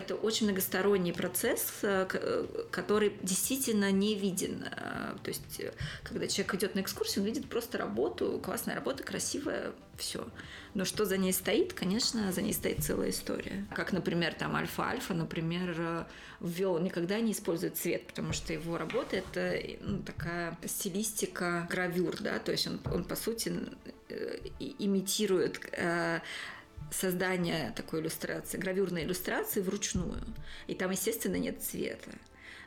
[0.06, 4.64] Это очень многосторонний процесс, э, э, который действительно не виден.
[4.64, 5.62] Э, то есть,
[6.04, 10.28] когда человек идет на экскурсию, он видит просто работу, классная работа, красивая, все.
[10.76, 13.66] Но что за ней стоит, конечно, за ней стоит целая история.
[13.74, 16.06] Как, например, там Альфа-Альфа, например,
[16.40, 22.38] ввел, никогда не использует цвет, потому что его работа— это ну, такая стилистика гравюр, да,
[22.38, 23.54] то есть он, он по сути,
[24.60, 25.60] имитирует
[26.92, 30.24] создание такой иллюстрации, гравюрной иллюстрации вручную.
[30.68, 32.12] И там, естественно, нет цвета.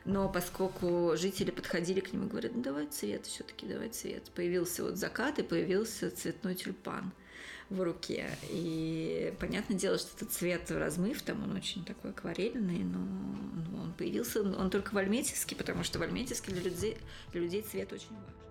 [0.05, 4.23] Но поскольку жители подходили к нему и говорят, ну давай цвет, все-таки давай цвет.
[4.35, 7.11] Появился вот закат и появился цветной тюльпан
[7.69, 8.29] в руке.
[8.49, 13.93] И понятное дело, что этот цвет размыв, там он очень такой акварельный, но, но он
[13.93, 16.97] появился, он только в Альметьевске, потому что в Альметьевске для людей,
[17.31, 18.48] для людей цвет очень важен.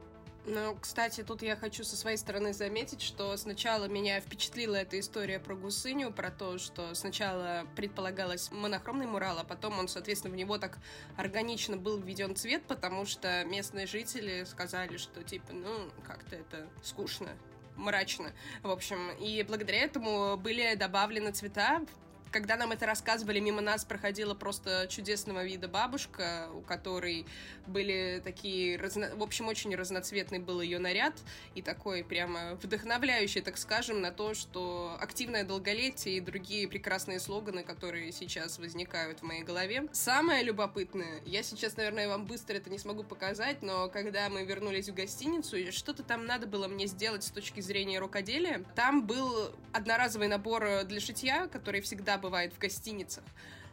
[0.50, 5.38] Ну, кстати, тут я хочу со своей стороны заметить, что сначала меня впечатлила эта история
[5.38, 10.56] про гусыню, про то, что сначала предполагалось монохромный мурал, а потом он, соответственно, в него
[10.56, 10.78] так
[11.18, 17.28] органично был введен цвет, потому что местные жители сказали, что типа, ну, как-то это скучно
[17.76, 18.32] мрачно,
[18.62, 19.10] в общем.
[19.20, 21.82] И благодаря этому были добавлены цвета,
[22.30, 27.26] когда нам это рассказывали, мимо нас проходила просто чудесного вида бабушка, у которой
[27.66, 29.14] были такие, разно...
[29.14, 31.14] в общем, очень разноцветный был ее наряд,
[31.54, 37.62] и такой прямо вдохновляющий, так скажем, на то, что активное долголетие и другие прекрасные слоганы,
[37.62, 39.84] которые сейчас возникают в моей голове.
[39.92, 44.88] Самое любопытное, я сейчас, наверное, вам быстро это не смогу показать, но когда мы вернулись
[44.88, 50.28] в гостиницу, что-то там надо было мне сделать с точки зрения рукоделия, там был одноразовый
[50.28, 53.24] набор для шитья, который всегда бывает в гостиницах.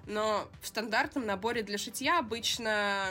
[0.06, 3.10] Но в стандартном наборе для шитья обычно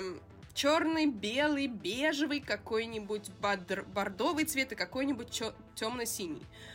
[0.54, 3.30] черный, белый, бежевый, какой-нибудь
[3.92, 5.42] бордовый цвет и какой-нибудь
[5.74, 6.42] темно-синий.
[6.42, 6.73] А,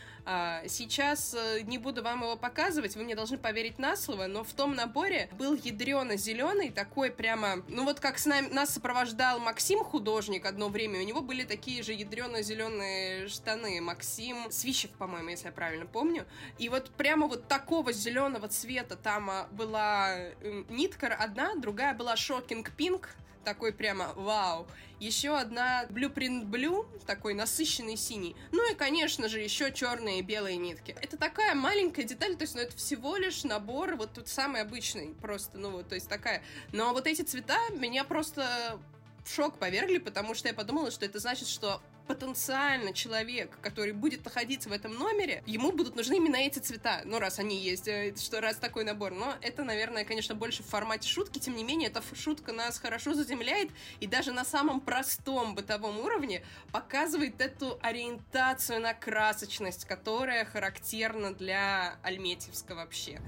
[0.66, 4.52] сейчас э, не буду вам его показывать, вы мне должны поверить на слово, но в
[4.52, 10.46] том наборе был ядрено-зеленый, такой прямо, ну вот как с нами, нас сопровождал Максим, художник,
[10.46, 15.86] одно время, у него были такие же ядрено-зеленые штаны, Максим Свищев, по-моему, если я правильно
[15.86, 16.26] помню,
[16.58, 22.16] и вот прямо вот такого зеленого цвета там а, была э, нитка одна, другая была
[22.16, 23.10] шокинг пинк,
[23.44, 24.66] такой прямо вау.
[24.98, 28.36] Еще одна Blueprint Blue, такой насыщенный синий.
[28.52, 30.94] Ну и, конечно же, еще черные и белые нитки.
[31.00, 35.14] Это такая маленькая деталь, то есть, ну, это всего лишь набор, вот тут самый обычный,
[35.22, 36.42] просто, ну, вот, то есть такая.
[36.72, 38.78] Но вот эти цвета меня просто
[39.24, 41.80] в шок повергли, потому что я подумала, что это значит, что
[42.10, 47.02] потенциально человек, который будет находиться в этом номере, ему будут нужны именно эти цвета.
[47.04, 49.12] Ну, раз они есть, э, что раз такой набор.
[49.12, 51.38] Но это, наверное, конечно, больше в формате шутки.
[51.38, 56.42] Тем не менее, эта шутка нас хорошо заземляет и даже на самом простом бытовом уровне
[56.72, 63.20] показывает эту ориентацию на красочность, которая характерна для Альметьевска вообще.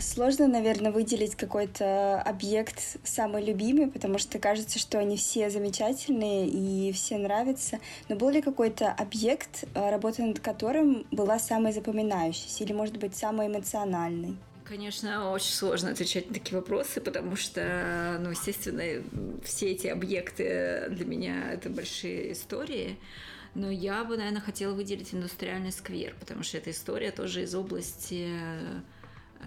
[0.00, 6.92] Сложно, наверное, выделить какой-то объект самый любимый, потому что кажется, что они все замечательные и
[6.92, 7.80] все нравятся.
[8.08, 13.16] Но был ли какой-то объект, э, работа над которым была самой запоминающейся или, может быть,
[13.16, 14.36] самой эмоциональной?
[14.64, 19.02] Конечно, очень сложно отвечать на такие вопросы, потому что, ну, естественно,
[19.42, 22.98] все эти объекты для меня это большие истории.
[23.54, 28.28] Но я бы, наверное, хотела выделить индустриальный сквер, потому что эта история тоже из области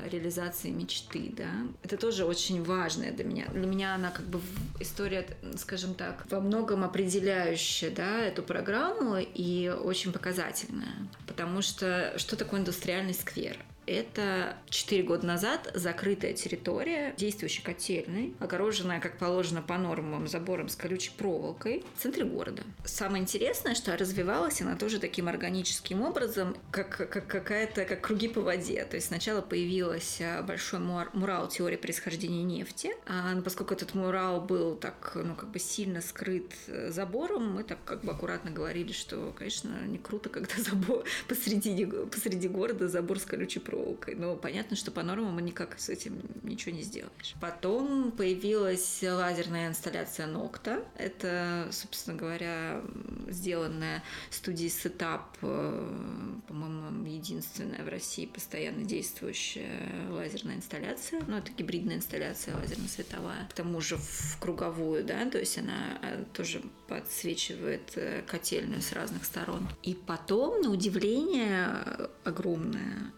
[0.09, 1.49] реализации мечты, да.
[1.83, 3.47] Это тоже очень важное для меня.
[3.53, 4.39] Для меня она как бы
[4.79, 5.25] история,
[5.57, 10.95] скажем так, во многом определяющая, да, эту программу и очень показательная.
[11.27, 13.57] Потому что что такое индустриальный сквер?
[13.87, 20.75] Это 4 года назад закрытая территория, действующей котельной, огороженная, как положено по нормам, забором с
[20.75, 22.63] колючей проволокой в центре города.
[22.85, 28.41] Самое интересное, что развивалась она тоже таким органическим образом, как, как какая-то, как круги по
[28.41, 28.85] воде.
[28.85, 34.75] То есть сначала появился большой мурал теории происхождения нефти, а, но поскольку этот мурал был
[34.75, 39.33] так, ну, как бы сильно скрыт э, забором, мы так как бы аккуратно говорили, что,
[39.37, 44.15] конечно, не круто, когда забор посреди, посреди города забор с колючей проволокой проволокой.
[44.15, 47.35] Но понятно, что по нормам никак с этим ничего не сделаешь.
[47.39, 50.83] Потом появилась лазерная инсталляция Нокта.
[50.97, 52.81] Это, собственно говоря,
[53.27, 61.21] сделанная студией Setup, э, по-моему, единственная в России постоянно действующая лазерная инсталляция.
[61.27, 63.47] Ну, это гибридная инсталляция лазерно-световая.
[63.49, 68.91] К тому же в круговую, да, то есть она э, тоже подсвечивает э, котельную с
[68.93, 69.67] разных сторон.
[69.83, 73.11] И потом, на удивление огромное,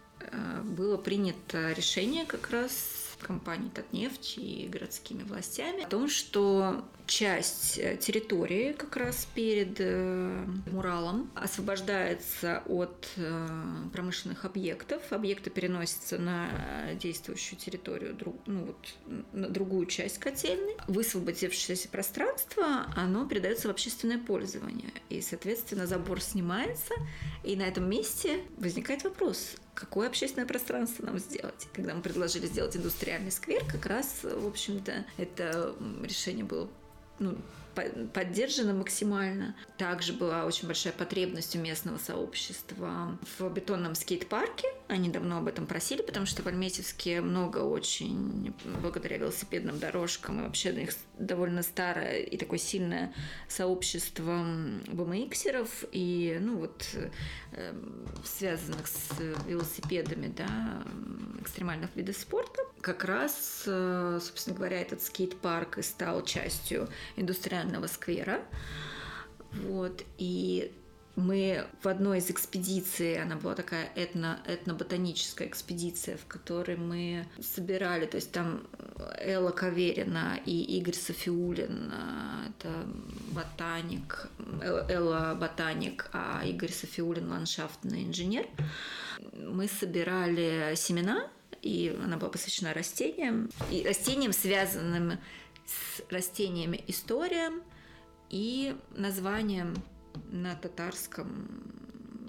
[0.64, 7.98] было принято решение как раз компанией Татнефть и городскими властями о том, что часть э,
[7.98, 13.48] территории как раз перед э, Муралом освобождается от э,
[13.92, 15.02] промышленных объектов.
[15.12, 16.50] Объекты переносятся на
[16.96, 18.96] действующую территорию, ну вот,
[19.34, 20.76] на другую часть котельной.
[20.88, 24.92] Высвободившееся пространство, оно передается в общественное пользование.
[25.10, 26.94] И, соответственно, забор снимается,
[27.44, 31.68] и на этом месте возникает вопрос, какое общественное пространство нам сделать.
[31.74, 36.70] Когда мы предложили сделать индустриальный сквер, как раз, в общем-то, это решение было
[37.24, 37.38] ну,
[38.14, 39.56] поддержана максимально.
[39.78, 44.68] Также была очень большая потребность у местного сообщества в бетонном скейт-парке.
[44.88, 50.44] Они давно об этом просили, потому что в Альметьевске много очень, благодаря велосипедным дорожкам, и
[50.44, 53.14] вообще у них довольно старое и такое сильное
[53.48, 54.46] сообщество
[54.88, 56.86] BMXеров и, ну вот,
[57.54, 57.74] э,
[58.24, 59.10] связанных с
[59.48, 60.84] велосипедами, да,
[61.42, 62.63] экстремальных видов спорта.
[62.84, 68.42] Как раз, э, собственно говоря, этот скейт-парк и стал частью индустриального сквера.
[69.54, 70.04] Вот.
[70.18, 70.70] И
[71.16, 78.06] мы в одной из экспедиций, она была такая этно, этноботаническая экспедиция, в которой мы собирали,
[78.06, 78.68] то есть там
[79.18, 82.86] Элла Каверина и Игорь Софиулин, э, это
[83.32, 84.28] ботаник,
[84.90, 88.46] Элла ботаник, а Игорь Софиулин ландшафтный инженер.
[89.38, 91.30] Мы собирали семена
[91.64, 95.14] и она была посвящена растениям, и растениям, связанным
[95.66, 97.64] с растениями историям
[98.30, 99.74] и названием
[100.30, 101.48] на татарском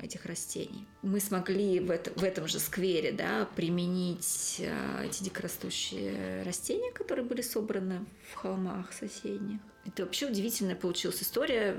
[0.00, 0.86] этих растений.
[1.02, 7.24] Мы смогли в, это, в этом же сквере да, применить э, эти дикорастущие растения, которые
[7.24, 9.60] были собраны в холмах соседних.
[9.86, 11.76] Это вообще удивительная получилась история,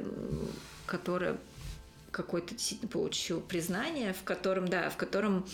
[0.86, 1.38] которая
[2.16, 5.46] какой-то действительно получил признание, в котором, да, в котором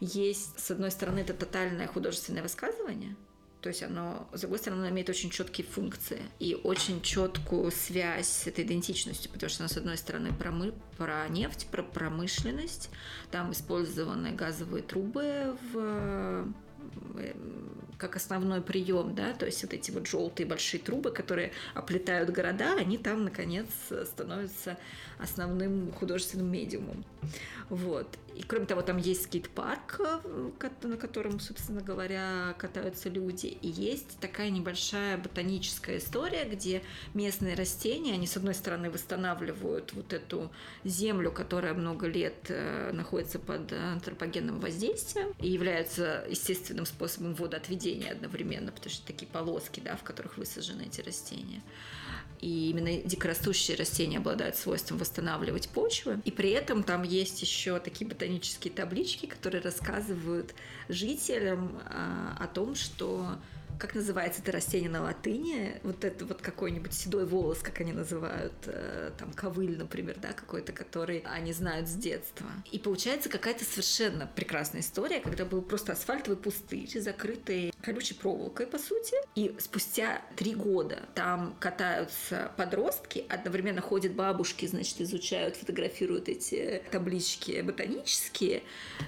[0.00, 3.16] есть, с одной стороны, это тотальное художественное высказывание,
[3.60, 8.28] то есть оно, с другой стороны, оно имеет очень четкие функции и очень четкую связь
[8.28, 12.90] с этой идентичностью, потому что оно, с одной стороны, про, мы, про нефть, про промышленность,
[13.30, 16.46] там использованы газовые трубы в
[17.98, 22.74] как основной прием, да, то есть вот эти вот желтые большие трубы, которые оплетают города,
[22.76, 23.66] они там, наконец,
[24.04, 24.76] становятся
[25.18, 27.04] основным художественным медиумом.
[27.70, 28.18] Вот.
[28.34, 33.46] И кроме того, там есть скейт-парк, э, на котором, собственно говоря, катаются люди.
[33.46, 36.82] И есть такая небольшая ботаническая история, где
[37.14, 40.50] местные растения, они, с одной стороны, восстанавливают вот эту
[40.84, 48.72] землю, которая много лет э, находится под антропогенным воздействием и являются естественным способом водоотведения одновременно,
[48.72, 51.62] потому что такие полоски, да, в которых высажены эти растения
[52.40, 56.20] и именно дикорастущие растения обладают свойством восстанавливать почвы.
[56.24, 60.54] И при этом там есть еще такие ботанические таблички, которые рассказывают
[60.88, 63.38] жителям а, о том, что
[63.78, 68.52] как называется это растение на латыни, вот это вот какой-нибудь седой волос, как они называют,
[68.66, 72.46] э, там ковыль, например, да, какой-то, который они знают с детства.
[72.70, 78.78] И получается какая-то совершенно прекрасная история, когда был просто асфальтовый пустырь, закрытый колючей проволокой, по
[78.78, 86.82] сути, и спустя три года там катаются подростки, одновременно ходят бабушки, значит, изучают, фотографируют эти
[86.90, 88.62] таблички ботанические,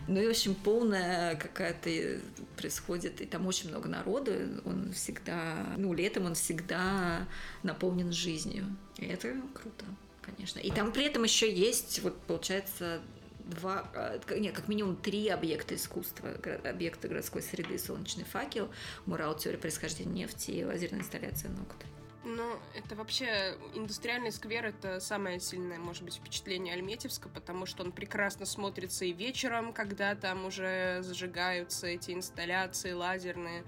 [0.08, 2.20] ну и, в общем, полная какая-то
[2.56, 4.32] происходит, и там очень много народу,
[4.64, 7.26] он всегда, ну, летом он всегда
[7.62, 8.76] наполнен жизнью.
[8.98, 9.84] И это круто,
[10.22, 10.58] конечно.
[10.58, 13.00] И там при этом еще есть, вот получается,
[13.46, 16.30] два, а, нет, как минимум три объекта искусства.
[16.64, 18.70] Объекты городской среды, солнечный факел,
[19.06, 21.86] мурал, теория происхождения нефти и лазерная инсталляция ногтя.
[22.28, 27.92] Ну, это вообще индустриальный сквер это самое сильное, может быть, впечатление Альметьевска, потому что он
[27.92, 33.62] прекрасно смотрится и вечером, когда там уже зажигаются эти инсталляции лазерные,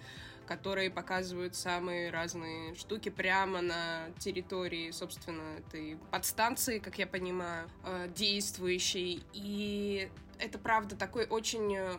[0.48, 8.08] которые показывают самые разные штуки прямо на территории, собственно, этой подстанции, как я понимаю, э,
[8.16, 9.22] действующей.
[9.34, 10.08] И
[10.38, 11.90] это, правда, такой очень э,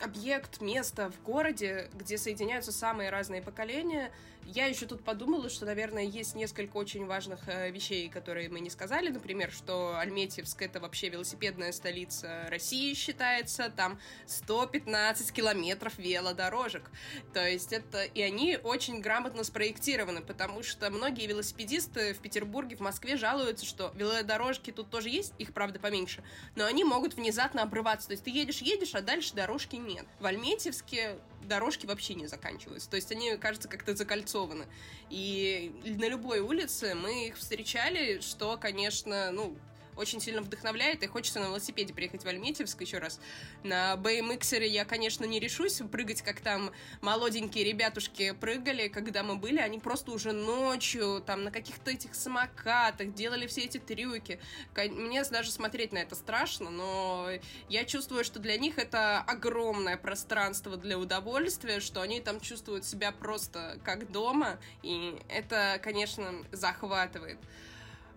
[0.00, 4.12] объект, место в городе, где соединяются самые разные поколения,
[4.46, 8.68] я еще тут подумала, что, наверное, есть несколько очень важных э, вещей, которые мы не
[8.68, 9.08] сказали.
[9.08, 13.72] Например, что Альметьевск— это вообще велосипедная столица России считается.
[13.74, 16.90] Там 115 километров велодорожек.
[17.32, 18.04] То есть это...
[18.04, 23.92] И они очень грамотно спроектированы, потому что многие велосипедисты в Петербурге, в Москве жалуются, что
[23.94, 26.22] велодорожки тут тоже есть, их, правда, поменьше,
[26.54, 28.08] но они могут внезапно обрываться.
[28.08, 29.93] То есть ты едешь-едешь, а дальше дорожки нет.
[30.20, 32.88] В Альметьевске дорожки вообще не заканчиваются.
[32.88, 34.66] То есть они, кажется, как-то закольцованы.
[35.10, 39.56] И на любой улице мы их встречали, что, конечно, ну,
[39.96, 43.20] очень сильно вдохновляет, и хочется на велосипеде приехать в Альметьевск еще раз.
[43.62, 49.58] На BMX я, конечно, не решусь прыгать, как там молоденькие ребятушки прыгали, когда мы были,
[49.58, 54.40] они просто уже ночью там на каких-то этих самокатах делали все эти трюки.
[54.76, 57.28] Мне даже смотреть на это страшно, но
[57.68, 63.12] я чувствую, что для них это огромное пространство для удовольствия, что они там чувствуют себя
[63.12, 67.38] просто как дома, и это, конечно, захватывает.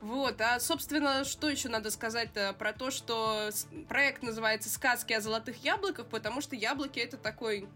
[0.02, 2.30] Вот, а, собственно, что еще надо сказать
[2.60, 3.50] про то, что
[3.90, 7.68] проект называется «Сказки о золотых яблоках», потому что яблоки— это такой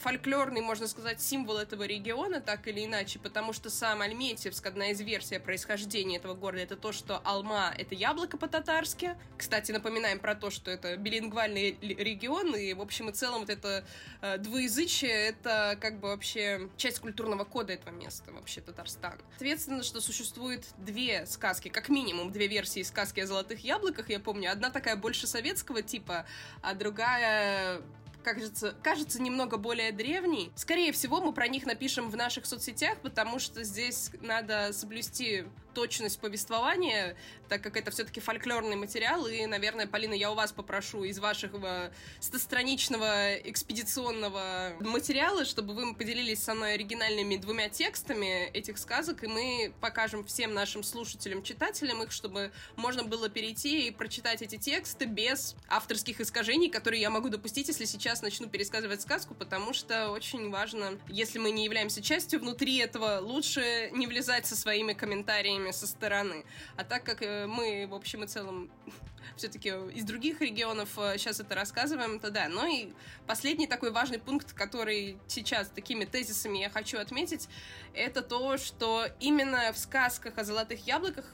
[0.00, 5.00] фольклорный, можно сказать, символ этого региона, так или иначе, потому что сам Альметьевск, одна из
[5.00, 9.16] версий происхождения этого города, это то, что Алма— это яблоко по-татарски.
[9.36, 13.84] Кстати, напоминаем про то, что это билингвальный регион, и, в общем и целом, вот это
[14.20, 19.18] э, двуязычие— это как бы вообще часть культурного кода этого места, вообще Татарстана.
[19.30, 24.20] Соответственно, что существует две сказки сказки, как минимум две версии сказки о золотых яблоках, я
[24.20, 24.50] помню.
[24.50, 26.26] Одна такая больше советского типа,
[26.62, 27.80] а другая
[28.24, 30.50] кажется, кажется немного более древней.
[30.54, 35.44] Скорее всего, мы про них напишем в наших соцсетях, потому что здесь надо соблюсти
[35.74, 37.16] точность повествования,
[37.48, 41.90] так как это все-таки фольклорный материал, и, наверное, Полина, я у вас попрошу из вашего
[42.20, 49.72] стостраничного экспедиционного материала, чтобы вы поделились со мной оригинальными двумя текстами этих сказок, и мы
[49.80, 55.54] покажем всем нашим слушателям, читателям их, чтобы можно было перейти и прочитать эти тексты без
[55.68, 60.98] авторских искажений, которые я могу допустить, если сейчас начну пересказывать сказку, потому что очень важно,
[61.08, 66.44] если мы не являемся частью внутри этого, лучше не влезать со своими комментариями со стороны.
[66.76, 68.70] А так как э, мы, в общем и целом,
[69.36, 72.48] все-таки из других регионов сейчас э, это рассказываем, то да.
[72.48, 72.92] Ну и
[73.26, 77.48] последний такой важный пункт, который сейчас такими тезисами я хочу отметить,
[77.94, 81.24] это то, что именно в сказках о золотых яблоках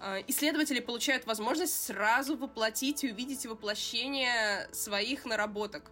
[0.00, 5.90] э, исследователи получают возможность сразу воплотить и увидеть воплощение своих наработок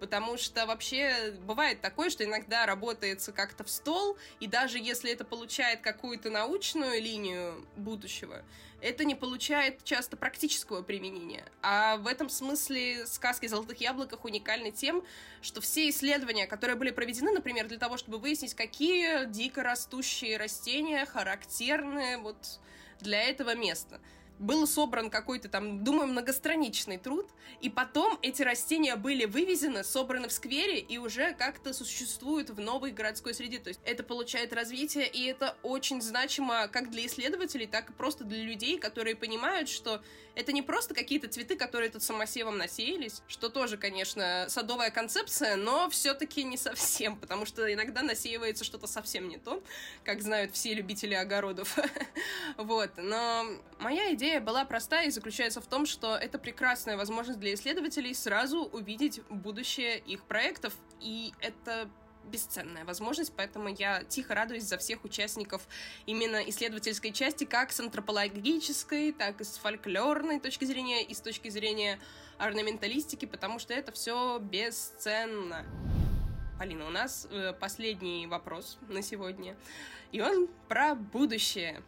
[0.00, 5.24] потому что вообще бывает такое, что иногда работается как-то в стол, и даже если это
[5.24, 8.42] получает какую-то научную линию будущего,
[8.80, 11.44] это не получает часто практического применения.
[11.62, 15.04] А в этом смысле сказки о золотых яблоках уникальны тем,
[15.42, 21.04] что все исследования, которые были проведены, например, для того, чтобы выяснить, какие дико растущие растения
[21.04, 22.58] характерны вот
[23.00, 24.00] для этого места–
[24.40, 27.28] был собран какой-то там, думаю, многостраничный труд,
[27.60, 32.90] и потом эти растения были вывезены, собраны в сквере и уже как-то существуют в новой
[32.90, 33.58] городской среде.
[33.58, 38.24] То есть это получает развитие, и это очень значимо как для исследователей, так и просто
[38.24, 40.00] для людей, которые понимают, что
[40.34, 45.90] это не просто какие-то цветы, которые тут самосевом насеялись, что тоже, конечно, садовая концепция, но
[45.90, 49.62] все-таки не совсем, потому что иногда насеивается что-то совсем не то,
[50.04, 51.76] как знают все любители огородов.
[52.56, 53.46] Вот, но
[53.78, 58.14] моя идея идея была простая и заключается в том, что это прекрасная возможность для исследователей
[58.14, 61.90] сразу увидеть будущее их проектов, и это
[62.24, 65.66] бесценная возможность, поэтому я тихо радуюсь за всех участников
[66.06, 71.48] именно исследовательской части, как с антропологической, так и с фольклорной точки зрения, и с точки
[71.48, 71.98] зрения
[72.38, 75.66] орнаменталистики, потому что это все бесценно.
[76.58, 79.56] Полина, у нас э, последний вопрос на сегодня,
[80.12, 81.82] и он про будущее.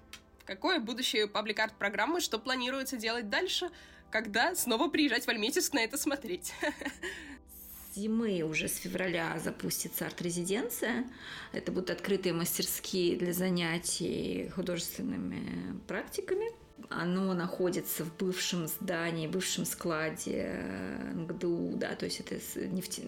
[0.44, 3.70] Какое будущее паблик-арт программы, что планируется делать дальше,
[4.10, 6.52] когда снова приезжать в Альметьевск на это смотреть?
[7.94, 11.04] зимы уже с февраля запустится арт-резиденция.
[11.52, 16.46] Это будут открытые мастерские для занятий художественными практиками.
[16.90, 22.34] Оно находится в бывшем здании, бывшем складе э, МГДУ, да, то есть это
[22.66, 23.02] нефти...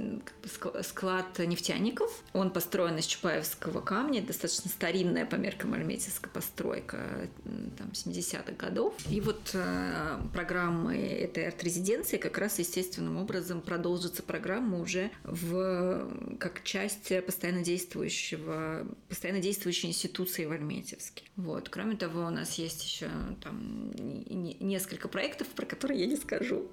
[0.83, 2.23] склад нефтяников.
[2.33, 7.29] Он построен из чапаевского камня, достаточно старинная по меркам альметьевская постройка
[7.77, 8.95] там, 70-х годов.
[9.11, 16.63] И вот э, программы этой арт-резиденции как раз естественным образом продолжится программа уже в, как
[16.65, 21.25] часть постоянно действующего, постоянно действующей институции в Альметьевске.
[21.37, 21.69] Вот.
[21.69, 23.09] Кроме того, у нас есть еще
[23.43, 26.71] там несколько проектов, про которые я не скажу.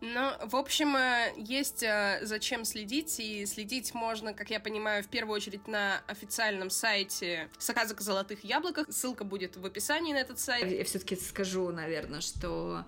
[0.00, 5.08] Ну, в общем, э, есть э, зачем следить, и следить можно, как я понимаю, в
[5.08, 8.86] первую очередь на официальном сайте «Заказок золотых яблоках».
[8.90, 10.70] Ссылка будет в описании на этот сайт.
[10.70, 12.84] Я все-таки скажу, наверное, что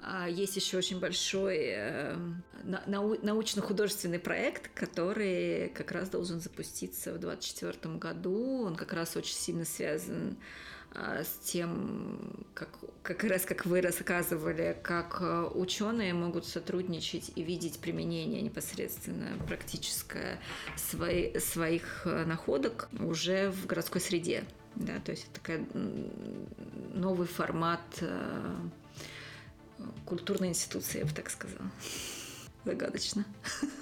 [0.00, 2.16] а, есть еще очень большой э,
[2.86, 8.62] научно-художественный проект, который как раз должен запуститься в 2024 году.
[8.64, 10.36] Он как раз очень сильно связан
[10.94, 12.70] с тем, как,
[13.02, 20.40] как раз как вы рассказывали, как а, ученые могут сотрудничать и видеть применение непосредственно практическое
[20.76, 24.44] свои, своих находок уже в городской среде.
[24.74, 25.66] Да, то есть это такой
[26.94, 27.80] новый формат
[30.04, 31.70] культурной институции, я бы так сказала.
[32.64, 33.24] Загадочно.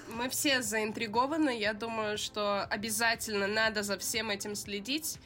[0.08, 1.58] Мы все заинтригованы.
[1.58, 5.18] Я думаю, что обязательно надо за всем этим следить.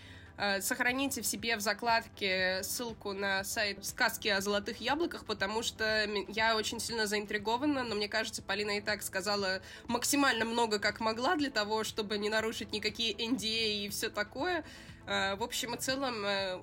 [0.42, 6.08] Э, сохраните в себе в закладке ссылку на сайт «Сказки о золотых яблоках», потому что
[6.28, 11.36] я очень сильно заинтригована, но мне кажется, Полина и так сказала максимально много, как могла,
[11.36, 14.64] для того, чтобы не нарушить никакие NDA и все такое.
[15.06, 16.58] Э, в общем и целом, э,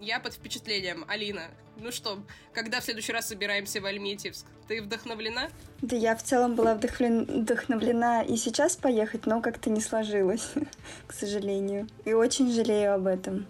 [0.00, 1.04] я под впечатлением.
[1.08, 2.18] Алина, ну что,
[2.52, 4.46] когда в следующий раз собираемся в Альметьевск?
[4.68, 5.48] Ты вдохновлена?
[5.82, 7.42] Да я в целом была вдохновлен...
[7.42, 10.52] вдохновлена и сейчас поехать, но как-то не сложилось,
[11.06, 11.88] к сожалению.
[12.04, 13.46] И очень жалею об этом.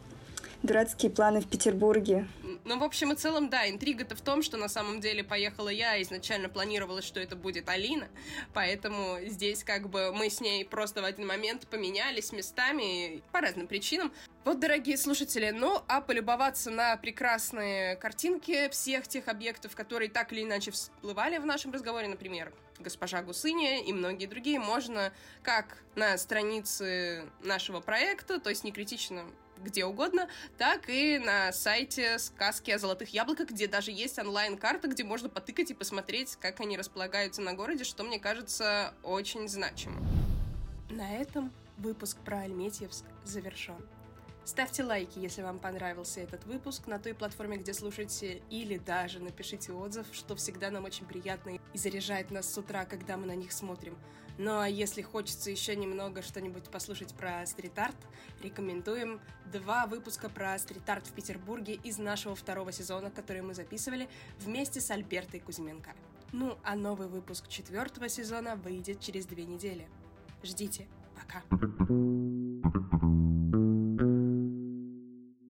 [0.62, 2.28] Дурацкие планы в Петербурге.
[2.70, 6.00] Ну, в общем и целом, да, интрига-то в том, что на самом деле поехала я,
[6.02, 8.06] изначально планировалось, что это будет Алина,
[8.54, 13.66] поэтому здесь как бы мы с ней просто в один момент поменялись местами по разным
[13.66, 14.12] причинам.
[14.44, 20.44] Вот, дорогие слушатели, ну, а полюбоваться на прекрасные картинки всех тех объектов, которые так или
[20.44, 25.12] иначе всплывали в нашем разговоре, например, госпожа Гусыня и многие другие, можно
[25.42, 29.24] как на странице нашего проекта, то есть не критично
[29.62, 35.04] где угодно, так и на сайте «Сказки о золотых яблоках», где даже есть онлайн-карта, где
[35.04, 40.04] можно потыкать и посмотреть, как они располагаются на городе, что мне кажется очень значимым.
[40.90, 43.76] На этом выпуск про Альметьевск завершен.
[44.44, 49.72] Ставьте лайки, если вам понравился этот выпуск на той платформе, где слушаете, или даже напишите
[49.72, 53.52] отзыв, что всегда нам очень приятно и заряжает нас с утра, когда мы на них
[53.52, 53.96] смотрим.
[54.42, 57.94] Ну а если хочется еще немного что-нибудь послушать про стрит-арт,
[58.42, 59.20] рекомендуем
[59.52, 64.90] два выпуска про стрит-арт в Петербурге из нашего второго сезона, который мы записывали вместе с
[64.90, 65.90] Альбертой Кузьменко.
[66.32, 69.86] Ну, а новый выпуск четвертого сезона выйдет через две недели.
[70.42, 70.88] Ждите.
[71.14, 71.42] Пока.